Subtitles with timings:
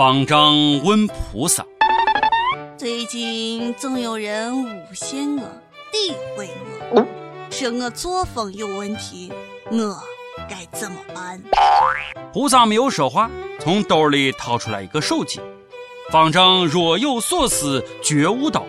[0.00, 1.62] 方丈问菩萨
[2.78, 5.42] ：“最近总有人诬陷我、
[5.92, 6.48] 诋毁
[6.90, 7.06] 我，
[7.50, 9.30] 说我作风有问题，
[9.70, 10.02] 我
[10.48, 11.38] 该怎么办？”
[12.32, 13.30] 菩萨没有说话，
[13.60, 15.38] 从兜里掏出来一个手机。
[16.10, 18.64] 方丈若有所思，觉悟道：“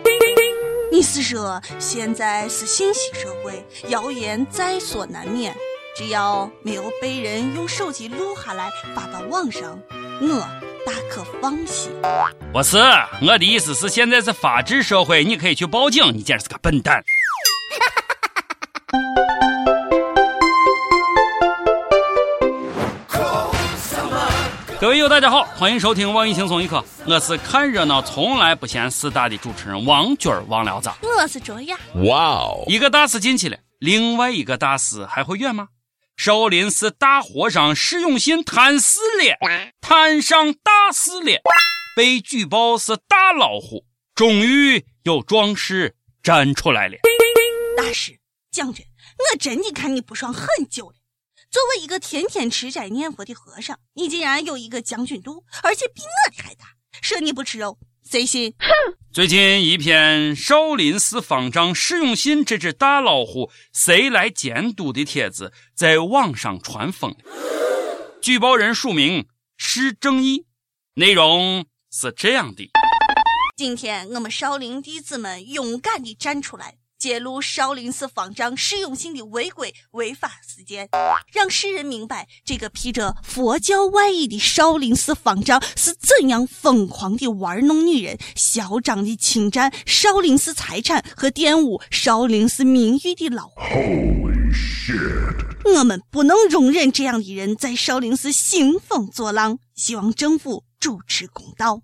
[0.92, 5.56] 你是说现在是信息社会，谣言在所难免？
[5.96, 9.78] 只要没有被人用手机录下来发到网上，
[10.20, 10.46] 我
[10.84, 11.92] 大可放心。”
[12.52, 12.76] 不是，
[13.20, 16.12] 我的意思是现在是法治社会，你可以去报警。
[16.14, 17.02] 你简直是个笨蛋！
[24.80, 30.90] 各位友，大家好，欢迎收听网易轻松一刻，我是看热闹从来不嫌事大的主持人王军儿王聊子。
[31.02, 31.78] 我是卓雅。
[32.06, 32.64] 哇哦！
[32.66, 35.68] 一个大事进去了，另外一个大事还会远吗？
[36.24, 41.42] 少林寺大和尚释永信贪事了，摊上大事了，
[41.96, 43.84] 被举报是大老虎，
[44.14, 46.96] 终于有壮士站出来了。
[47.76, 48.20] 大师，
[48.52, 48.86] 将军，
[49.32, 50.94] 我真的看你不爽很久了。
[51.50, 56.66] 作为一个天天吃斋念佛的和尚，你竟然有一个将军肚，而且比我的还大，
[57.00, 58.54] 说你不吃肉，谁信？
[58.58, 58.68] 哼！
[59.12, 67.16] 最近一篇少林寺方丈释永信这只大老虎谁来监督的帖子在网上传疯了，
[68.22, 69.26] 举报人署名
[69.56, 70.46] 施正义，
[70.94, 72.70] 内容是这样的：
[73.56, 76.76] 今天我们少林弟子们勇敢地站出来。
[77.02, 80.88] 揭露少林寺方丈释永信的违规违法事件，
[81.32, 93.58] 让世人明白这个披着佛教外衣的少林寺方丈是怎样疯狂的玩弄女人、嚣张的侵占少林寺财产和玷污少林寺名誉的老虎。
[95.74, 101.82] 我们不能容忍这样的人在少林寺兴风作浪，希望政府主持公道。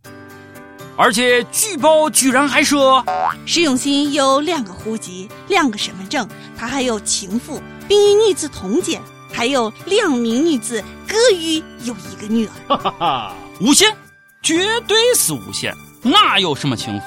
[0.99, 3.05] 而且举报居然还说，
[3.47, 6.29] 石永新有两个户籍、两个身份证，
[6.59, 9.01] 他还有情妇，并与女子同奸，
[9.33, 12.53] 还有两名女子各育有一个女儿。
[12.67, 13.97] 哈 哈哈，诬陷，
[14.43, 15.73] 绝对是诬陷，
[16.03, 17.07] 哪有什么情妇？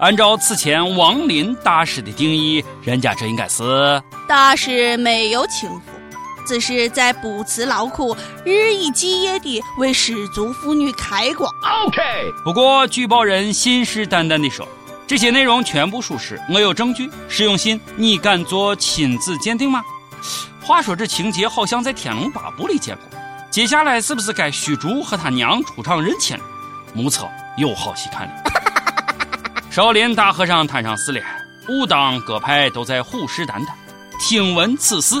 [0.00, 5.99] 按照此前王林大师的定义，人家这应该是大师没有情妇。
[6.46, 11.52] 只是在不辞劳苦、日以继夜地为失足妇女开光。
[11.86, 12.00] OK。
[12.44, 14.66] 不过举报人信誓旦旦地说，
[15.06, 17.10] 这些内容全部属实，我有证据。
[17.28, 19.82] 释永信，你敢做亲子鉴定吗？
[20.62, 23.18] 话说这情节好像在《天龙八部》里见过。
[23.50, 26.42] 接下来是不是该虚竹和他娘出场认亲了？
[26.92, 28.34] 目测有好戏看了。
[29.70, 31.20] 少林大和尚摊上事了，
[31.68, 33.66] 武当各派都在虎视眈眈。
[34.20, 35.14] 听闻此事。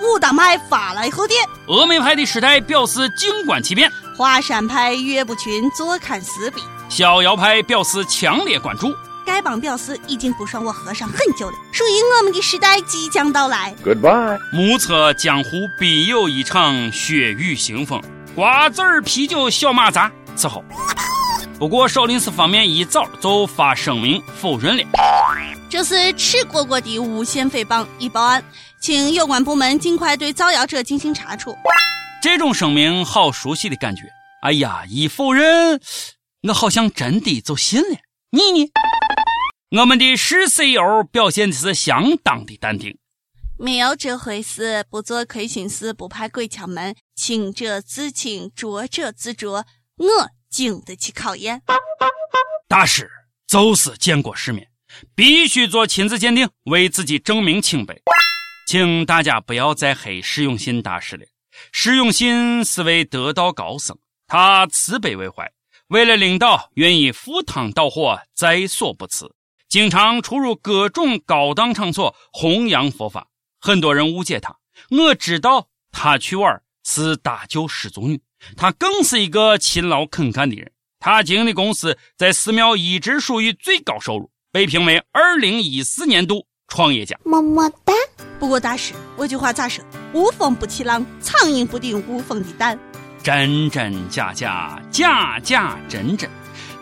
[0.00, 8.94] 武当派发来贺电，峨眉派的师太表示静观其变，华山派岳不群坐看死笔，逍遥派表示强烈关注，
[9.26, 13.74] 丐帮表示已经不爽我和尚很久了，属于我们的时代即将到来。
[13.84, 14.38] Goodbye。
[14.52, 18.00] 目测江湖必有一场血雨腥风，
[18.34, 20.62] 瓜子儿啤酒小马扎伺候。
[21.58, 24.84] 不过少林寺方面一早就发声明否认了，
[25.70, 28.44] 这是赤果果的诬陷诽谤，已报案。
[28.86, 31.56] 请有关部门尽快对造谣者进行查处。
[32.22, 34.02] 这种声明好熟悉的感觉。
[34.42, 35.80] 哎呀，一否认，
[36.46, 37.98] 我好像真的就信了。
[38.30, 38.70] 你呢？
[39.76, 42.96] 我们的市 CEO 表现的是相当的淡定。
[43.58, 46.94] 没有这回事，不做亏心事，不怕鬼敲门。
[47.16, 49.64] 清者自清，浊者自浊。
[49.96, 51.60] 我经得起考验。
[52.68, 53.10] 大师
[53.48, 54.68] 就是见过世面，
[55.16, 57.96] 必须做亲子鉴定，为自己证明清白。
[58.66, 61.24] 请大家不要再黑释永信大师了。
[61.70, 63.96] 释永信是位得道高僧，
[64.26, 65.48] 他慈悲为怀，
[65.86, 69.32] 为了领导，愿意赴汤蹈火，在所不辞，
[69.68, 73.28] 经常出入各种高档场所弘扬佛法。
[73.60, 74.56] 很多人误解他，
[74.90, 78.20] 我知道他去玩是搭救失足女，
[78.56, 80.72] 他更是一个勤劳肯干的人。
[80.98, 87.16] 他经营的公司在寺庙一直属于最高收入，被评为二零一四年度创业家。
[87.24, 87.92] 么么哒。
[88.38, 89.82] 不过大师，我句话咋说？
[90.12, 92.78] 无风不起浪，苍蝇不叮无缝的蛋。
[93.22, 96.28] 真真假假，假假真真，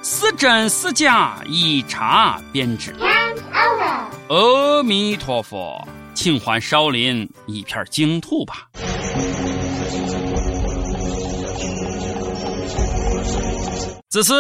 [0.03, 2.93] 是真是假，一查便知。
[4.29, 8.69] 阿弥陀佛，请还少林一片净土吧。
[14.11, 14.33] 只是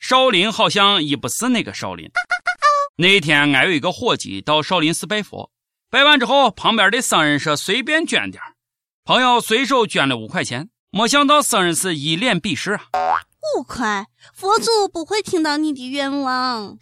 [0.00, 2.10] 少林好像已不是那个少林。
[2.96, 5.50] 那天俺有一个伙计到少林寺拜佛。
[5.94, 8.42] 拜完之后，旁边的僧人说：“随便捐点
[9.04, 12.80] 朋友随手捐了五块钱，没想到僧人是一脸鄙视啊！
[13.56, 16.76] 五块，佛祖不会听到你的愿望。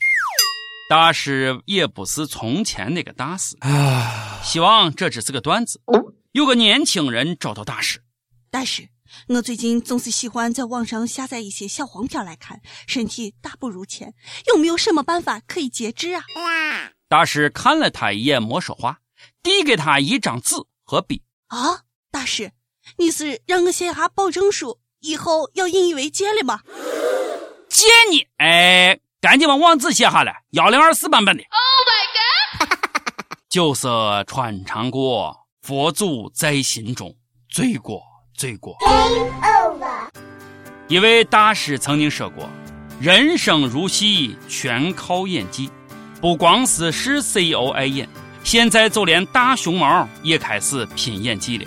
[0.88, 5.82] 大师也不是从前那个大师啊，希望这只是个段子。
[6.30, 8.02] 有个年轻人找到大师，
[8.50, 8.88] 大师，
[9.28, 14.14] 我最近总是喜欢在网上下载一些小黄片来看，身体大不如前，
[14.46, 16.22] 有没有什么办法可以节制啊？
[17.10, 19.00] 大师看了他一眼，没说话，
[19.42, 21.22] 递给他一张纸和笔。
[21.48, 22.52] 啊，大师，
[22.96, 26.60] 你是让我写下保证书，以后要引以为戒了吗？
[27.68, 31.42] 戒你，哎，赶紧把网址写下来，幺零二四版本的。
[31.42, 32.78] Oh my god！
[33.48, 37.14] 酒 色穿肠过，佛祖在心中，
[37.48, 38.02] 罪过
[38.36, 38.76] 罪过。
[40.88, 42.46] 一位大师曾经说过
[43.00, 45.70] ：“人生如戏，全靠演技。”
[46.20, 48.08] 不光是市 CEO 爱演，
[48.44, 51.64] 现在就连大熊猫也开始拼演技了。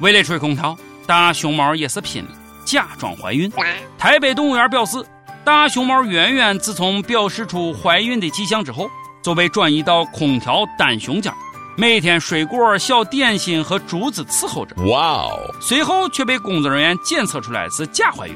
[0.00, 2.30] 为了吹空调，大熊猫也是拼了，
[2.64, 3.50] 假装怀孕。
[3.98, 5.04] 台北动物园表示，
[5.44, 8.90] 大熊猫圆圆自从表示出怀孕的迹象之后，
[9.22, 11.32] 就被转移到空调单熊间，
[11.76, 14.74] 每天水果、小点心和竹子伺候着。
[14.84, 15.54] 哇哦！
[15.60, 18.34] 随后却被工作人员检测出来是假怀孕。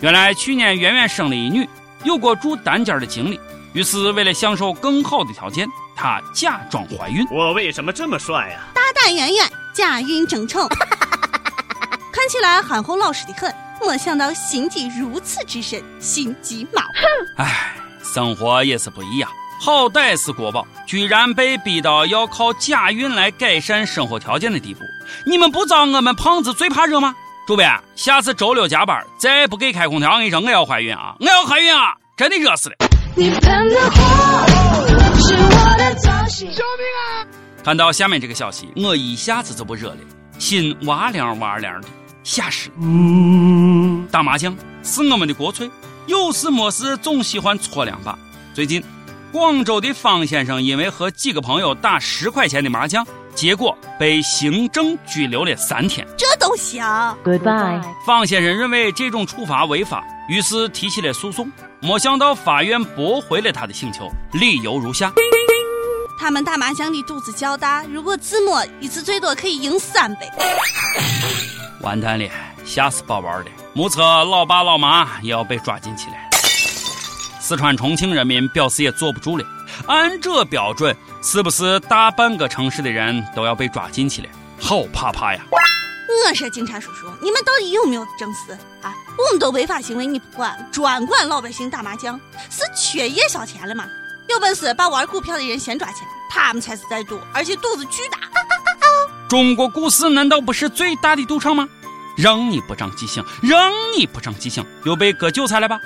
[0.00, 1.68] 原来去年圆圆生了一女，
[2.04, 3.38] 有过住单间的经历。
[3.72, 5.66] 于是，为了享受更好的条件，
[6.02, 7.24] 她假装怀孕。
[7.30, 8.58] 我为什么这么帅呀？
[8.74, 10.66] 大胆圆圆，假孕争宠，
[12.12, 13.54] 看起来憨厚老实的很。
[13.80, 16.82] 没想到心机如此之深，心机猫。
[17.36, 19.30] 哎，生活也是不一样。
[19.60, 24.80] 好歹是国宝，居然被逼到要靠假孕来改善生活条件的地步。
[25.24, 27.14] 你们不知道我们胖子最怕热吗？
[27.46, 31.14] 主编，下次周六加班，再不给开空调，我跟你说，我要怀孕啊！
[31.20, 31.94] 我要怀孕啊！
[32.16, 32.76] 真的热死了。
[33.14, 36.48] 你喷的火是我的造型。
[36.50, 37.26] 救命啊！
[37.64, 39.98] 看到下面这个消息，我一下子就不热了，
[40.38, 41.88] 心哇凉哇凉的，
[42.24, 42.74] 吓死了。
[42.80, 45.70] 嗯，打麻将是我们的国粹，
[46.06, 48.18] 有事没事总喜欢搓两把。
[48.52, 48.82] 最近，
[49.30, 56.06] 广州的方先生因为和几个朋友打十块钱的麻将，结果被行政拘留了三天。
[56.18, 56.82] 这都行
[57.24, 57.80] ？Goodbye。
[58.04, 61.48] 方先生认为这种处罚违法，于是提起了诉讼。
[61.84, 65.12] 没想到法院驳回了他的请求，理由如下：
[66.16, 70.30] 他们打麻将的赌子较大，如果自摸一次最多可以赢三倍。
[71.80, 72.30] 完蛋了，
[72.64, 73.46] 吓死宝宝了！
[73.74, 76.14] 目测老爸老妈也要被抓进去了。
[77.40, 79.44] 四川重庆人民表示也坐不住了，
[79.88, 84.28] 按这标准，是不是大半个城市的人都要被抓进去了？
[84.60, 85.40] 好怕怕呀！
[86.28, 88.92] 我说警察叔叔，你们到底有没有正事啊？
[89.18, 92.18] 我们的违法行为你不管，专管老百姓打麻将，
[92.50, 93.84] 是缺夜宵钱了吗？
[94.28, 98.18] 有本事把玩股票的人先抓起来，他们才是在赌，而且赌子巨大。
[99.28, 101.68] 中国股市难道不是最大的赌场吗？
[102.16, 105.80] 让你不长记性，让你不长记性，又被割韭菜了吧？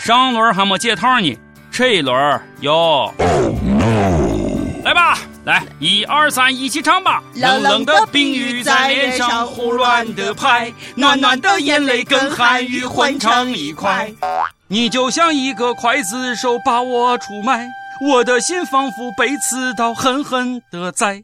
[0.00, 1.38] 上轮还没解套呢，
[1.70, 3.12] 这一轮哟。
[3.18, 4.05] 来吧。
[5.46, 7.22] 来，一二三，一起唱吧！
[7.36, 14.12] 冷冷的冰雨在脸上胡乱的拍，暖暖的眼泪跟寒雨混成一块。
[14.66, 17.68] 你就像一个刽子手把我出卖，
[18.10, 21.22] 我的心仿佛被刺刀狠狠的宰。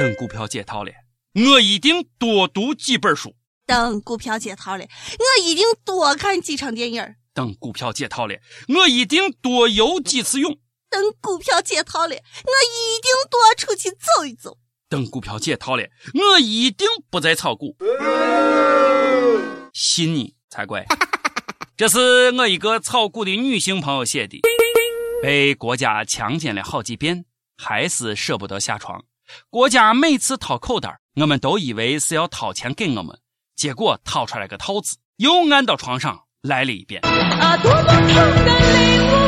[0.00, 0.90] 等股票解套了，
[1.34, 3.36] 我一定多读几本书。
[3.64, 4.84] 等股票解套了，
[5.20, 7.14] 我一定多看几场电影。
[7.32, 8.34] 等股票解套了，
[8.74, 10.58] 我一定多游几次泳。
[10.90, 14.58] 等股票解套了，我一定多出去走一走。
[14.88, 15.82] 等股票解套了，
[16.14, 17.76] 我一定不再炒股。
[19.72, 20.86] 信你才怪！
[21.76, 24.40] 这是我一个炒股的女性朋友写的，
[25.22, 27.26] 被国家强奸了好几遍，
[27.58, 29.04] 还是舍不得下床。
[29.50, 33.18] 国家每次掏口袋，我们都以为是要掏钱给我们，
[33.56, 37.02] 结果掏出来个套子，又按到床上来了一遍。
[37.02, 39.25] 啊，多么疼的礼物！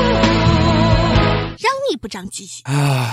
[1.99, 3.13] 不长记性啊！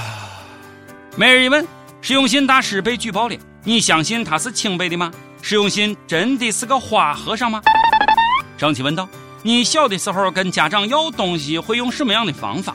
[1.18, 1.66] 每日一问：
[2.02, 5.12] 实用信大师被举报了，你相信他是清白的吗？
[5.42, 7.62] 实用信真的是个花和尚吗？
[8.58, 9.08] 上期问道：
[9.44, 12.74] 你小的时候跟家长要东西会用什么样的方法？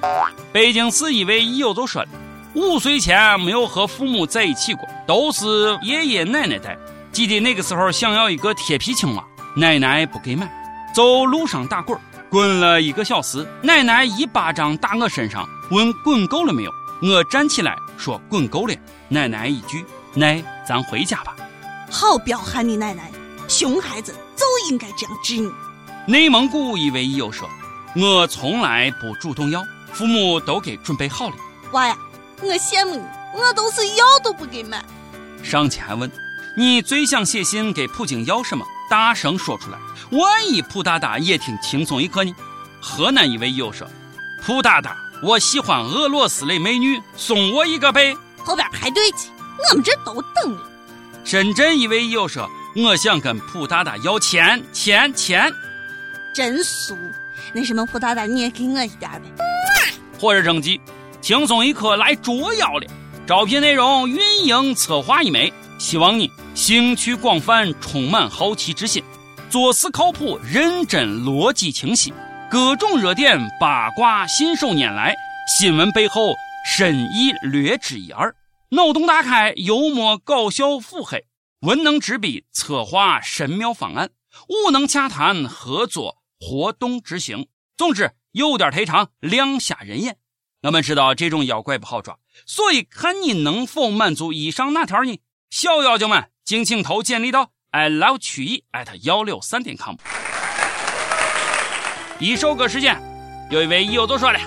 [0.53, 2.09] 北京市一位益友就说了：
[2.55, 6.77] 五岁前没有和父母在一起过，都是爷爷奶奶带。
[7.13, 9.25] 记得那个时候想要一个铁皮青蛙，
[9.57, 10.51] 奶奶不给买，
[10.95, 11.99] 走路上打滚
[12.29, 16.73] 滚了一个小时，奶奶一巴掌打我身上，问滚够了没有？
[17.03, 18.75] 我站起来说滚够了。
[19.09, 19.85] 奶奶一句
[20.15, 21.35] ：“奶，咱回家吧。”
[21.91, 23.11] 好彪悍的奶奶，
[23.49, 25.51] 熊孩子就应该这样治你。
[26.07, 27.49] 内蒙古一位益友说
[27.97, 31.37] ：“我从来不主动要，父母都给准备好了。”
[31.73, 31.97] 娃呀，
[32.43, 33.03] 我羡慕你，
[33.35, 34.85] 我都是要都不给买。
[35.43, 36.11] 上前还问
[36.57, 38.65] 你最想写信给普京要什么？
[38.91, 39.79] 大声说出来，
[40.19, 42.35] 万一普大大也听轻松一刻呢？
[42.81, 43.87] 河南一位友说
[44.45, 49.29] ：“普大大，我喜欢俄罗斯的美女，送我一个呗。”后边排队去，
[49.71, 50.63] 我们这都等着。
[51.25, 55.53] 深圳一位友说：“我想跟普大大要钱，钱钱。”
[56.35, 56.97] 真俗。
[57.53, 59.45] 那什么，普大大你也给我一点呗。
[60.19, 60.81] 火热征集，
[61.21, 62.87] 轻松一刻来捉妖了。
[63.27, 69.03] 招聘内容：运营策划一枚，希望你兴趣广泛，充满好奇之心，
[69.49, 72.13] 做事靠谱、认真、逻辑清晰，
[72.51, 75.15] 各种热点八卦信手拈来，
[75.47, 76.35] 新闻背后
[76.67, 78.35] 深意略知一二，
[78.71, 81.27] 脑洞大开，幽默搞笑腹黑，
[81.61, 84.11] 文能执笔策划神妙方案，
[84.49, 87.47] 武能洽谈合作活动执行。
[87.77, 90.17] 总之，有点忒长，亮瞎人眼。
[90.65, 92.19] 我们知道这种妖怪不好抓。
[92.47, 95.21] 所以看你能否满足以上哪条呢？
[95.51, 99.95] 小妖精们，敬请投简历到 i love 曲艺 at 幺六三点 com。
[102.21, 102.95] 已收割时间，
[103.49, 104.39] 有一位益友都说了：“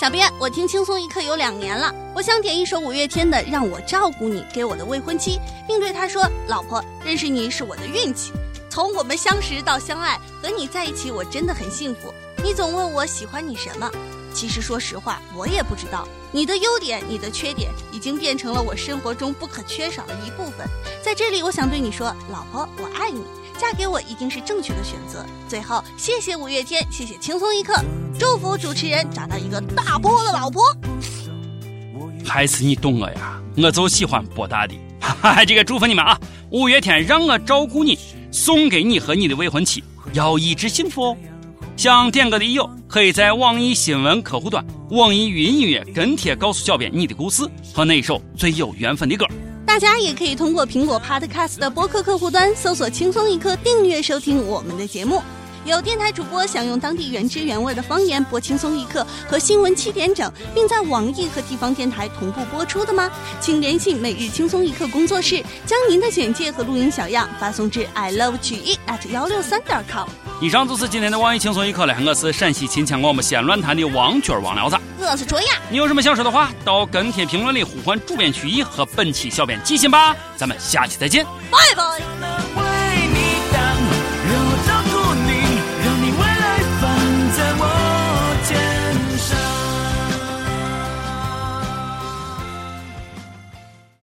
[0.00, 8.30] 小编，我听轻松一刻有两年了，我想点一首五月天的《让我照顾你》给我的未婚妻，并对他说：老婆，认识你是我的运气。
[8.70, 12.14] 从我们相识到相爱，和你在一起我真的很幸福。
[12.44, 13.90] 你总问我喜欢你什么？”
[14.32, 20.68] 其实，说实话，我也不知道你的优点，你的缺点，已经变成了我生活中不可缺少的一部分。
[21.02, 23.24] 在这里，我想对你说，老婆，我爱你，
[23.56, 25.24] 嫁给我一定是正确的选择。
[25.48, 27.74] 最后，谢谢五月天，谢谢轻松一刻，
[28.18, 30.62] 祝福主持人找到一个大波的老婆。
[32.24, 34.74] 还是你懂我呀，我就喜欢波大的。
[35.00, 36.18] 哈哈，这个祝福你们啊！
[36.50, 37.98] 五月天让我照顾你，
[38.32, 39.82] 送给你和你的未婚妻，
[40.12, 41.16] 要一直幸福哦。
[41.76, 49.26] 想点歌的友，可以在网易新闻客户端、网易云音乐跟帖告诉小编你的故事和那首最有缘分的歌。
[49.76, 55.20] 大家也可以通过苹果 Podcast 的播客客户端搜索“轻松一刻”，订阅收听我们的节目。
[55.66, 63.10] 有电台主播想用当地原汁原味的方言播《轻松一刻》和新闻七点整，并在网易和地方电台同步播出的吗？
[63.40, 70.08] 请联系每日轻松一刻工作室，将您的简介和录音小样发送至 i love 曲艺 at 幺六三点 com。
[70.40, 75.48] 以上就是今天的网易轻松一刻了，我是陕西秦腔广播西安论坛的王军王聊子，我是卓雅。
[75.68, 80.14] 你有什么想说的话，到跟帖评论里呼唤主编曲艺和本期小编寄信吧。
[80.36, 82.15] 咱们下期再见，拜拜。